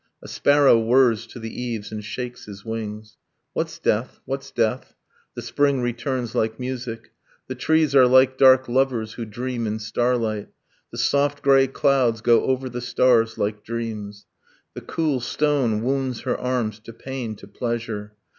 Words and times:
A 0.23 0.27
sparrow 0.27 0.79
whirs 0.79 1.27
to 1.27 1.37
the 1.37 1.61
eaves, 1.61 1.91
and 1.91 2.03
shakes 2.03 2.45
his 2.45 2.65
wings. 2.65 3.17
What's 3.53 3.77
death 3.77 4.19
what's 4.25 4.49
death? 4.49 4.95
The 5.35 5.43
spring 5.43 5.79
returns 5.83 6.33
like 6.33 6.59
music, 6.59 7.11
The 7.45 7.53
trees 7.53 7.93
are 7.93 8.07
like 8.07 8.35
dark 8.35 8.67
lovers 8.67 9.13
who 9.13 9.25
dream 9.25 9.67
in 9.67 9.77
starlight, 9.77 10.49
The 10.91 10.97
soft 10.97 11.43
grey 11.43 11.67
clouds 11.67 12.21
go 12.21 12.41
over 12.45 12.67
the 12.67 12.81
stars 12.81 13.37
like 13.37 13.63
dreams. 13.63 14.25
The 14.73 14.81
cool 14.81 15.19
stone 15.19 15.83
wounds 15.83 16.21
her 16.21 16.35
arms 16.35 16.79
to 16.79 16.93
pain, 16.93 17.35
to 17.35 17.47
pleasure. 17.47 18.13